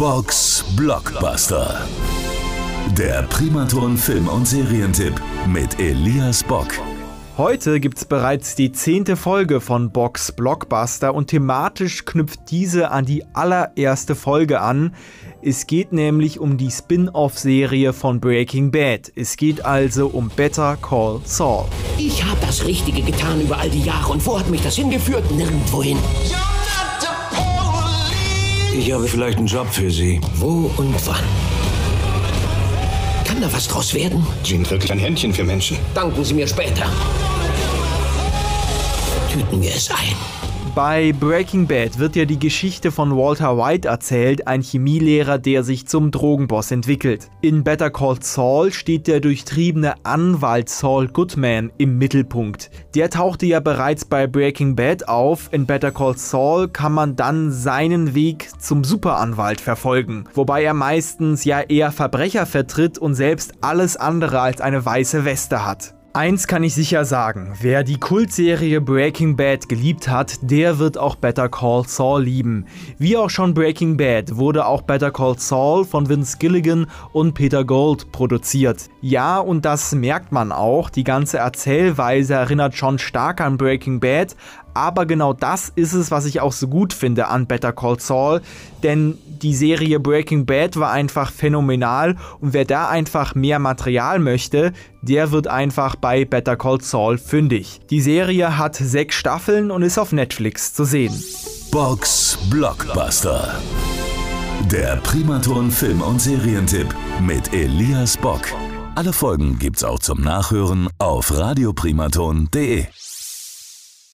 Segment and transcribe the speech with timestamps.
[0.00, 1.86] Box Blockbuster.
[2.96, 6.68] Der Primaton Film- und Serientipp mit Elias Bock.
[7.36, 13.26] Heute gibt's bereits die zehnte Folge von Box Blockbuster und thematisch knüpft diese an die
[13.34, 14.94] allererste Folge an.
[15.42, 19.12] Es geht nämlich um die Spin-off-Serie von Breaking Bad.
[19.14, 21.66] Es geht also um Better Call Saul.
[21.98, 24.12] Ich habe das Richtige getan über all die Jahre.
[24.12, 25.30] Und wo hat mich das hingeführt?
[25.30, 25.98] Nirgendwohin.
[28.72, 30.20] Ich habe vielleicht einen Job für Sie.
[30.36, 31.24] Wo und wann?
[33.24, 34.24] Kann da was draus werden?
[34.44, 35.76] Sie haben wirklich ein Händchen für Menschen.
[35.92, 36.86] Danken Sie mir später.
[39.30, 40.39] Tüten wir es ein.
[40.74, 45.88] Bei Breaking Bad wird ja die Geschichte von Walter White erzählt, ein Chemielehrer, der sich
[45.88, 47.28] zum Drogenboss entwickelt.
[47.40, 52.70] In Better Call Saul steht der durchtriebene Anwalt Saul Goodman im Mittelpunkt.
[52.94, 55.48] Der tauchte ja bereits bei Breaking Bad auf.
[55.50, 61.44] In Better Call Saul kann man dann seinen Weg zum Superanwalt verfolgen, wobei er meistens
[61.44, 65.94] ja eher Verbrecher vertritt und selbst alles andere als eine weiße Weste hat.
[66.12, 71.14] Eins kann ich sicher sagen, wer die Kultserie Breaking Bad geliebt hat, der wird auch
[71.14, 72.66] Better Call Saul lieben.
[72.98, 77.64] Wie auch schon Breaking Bad wurde auch Better Call Saul von Vince Gilligan und Peter
[77.64, 78.90] Gold produziert.
[79.00, 84.34] Ja, und das merkt man auch, die ganze Erzählweise erinnert schon stark an Breaking Bad,
[84.74, 88.40] aber genau das ist es, was ich auch so gut finde an Better Call Saul,
[88.82, 94.72] denn die Serie Breaking Bad war einfach phänomenal und wer da einfach mehr Material möchte,
[95.02, 97.80] der wird einfach bei Better Call Saul fündig.
[97.90, 101.14] Die Serie hat sechs Staffeln und ist auf Netflix zu sehen.
[101.70, 103.54] Box Blockbuster.
[104.70, 108.42] Der Primaton Film- und Serientipp mit Elias Bock.
[108.94, 112.86] Alle Folgen gibt's auch zum Nachhören auf radioprimaton.de.